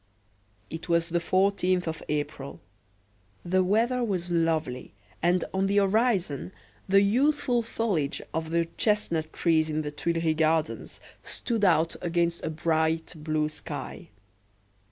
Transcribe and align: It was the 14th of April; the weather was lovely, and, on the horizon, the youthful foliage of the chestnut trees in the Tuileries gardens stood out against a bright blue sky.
It 0.71 0.89
was 0.89 1.09
the 1.09 1.19
14th 1.19 1.85
of 1.85 2.01
April; 2.09 2.59
the 3.45 3.63
weather 3.63 4.03
was 4.03 4.31
lovely, 4.31 4.95
and, 5.21 5.45
on 5.53 5.67
the 5.67 5.77
horizon, 5.77 6.53
the 6.89 7.03
youthful 7.03 7.61
foliage 7.61 8.19
of 8.33 8.49
the 8.49 8.65
chestnut 8.79 9.31
trees 9.31 9.69
in 9.69 9.83
the 9.83 9.91
Tuileries 9.91 10.37
gardens 10.37 11.01
stood 11.23 11.63
out 11.63 11.95
against 12.01 12.43
a 12.43 12.49
bright 12.49 13.13
blue 13.15 13.47
sky. 13.47 14.09